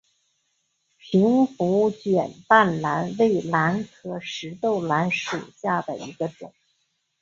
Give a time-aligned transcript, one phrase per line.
[0.97, 6.51] 瓶壶卷瓣兰为兰科石豆兰属下的一个种。